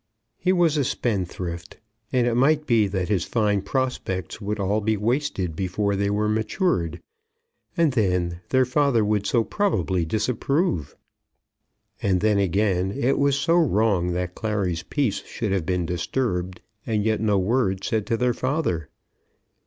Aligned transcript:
He 0.39 0.51
was 0.51 0.77
a 0.77 0.83
spendthrift, 0.83 1.77
and 2.11 2.25
it 2.25 2.33
might 2.33 2.65
be 2.65 2.87
that 2.87 3.09
his 3.09 3.23
fine 3.23 3.61
prospects 3.61 4.41
would 4.41 4.59
all 4.59 4.81
be 4.81 4.97
wasted 4.97 5.55
before 5.55 5.95
they 5.95 6.09
were 6.09 6.27
matured. 6.27 6.99
And 7.77 7.93
then 7.93 8.41
their 8.49 8.65
father 8.65 9.05
would 9.05 9.27
so 9.27 9.43
probably 9.43 10.03
disapprove! 10.03 10.95
And 12.01 12.19
then, 12.19 12.39
again, 12.39 12.91
it 12.91 13.19
was 13.19 13.35
so 13.39 13.57
wrong 13.57 14.13
that 14.13 14.33
Clary's 14.33 14.81
peace 14.81 15.23
should 15.23 15.51
have 15.51 15.67
been 15.67 15.85
disturbed 15.85 16.61
and 16.83 17.05
yet 17.05 17.21
no 17.21 17.37
word 17.37 17.83
said 17.83 18.07
to 18.07 18.17
their 18.17 18.33
father. 18.33 18.89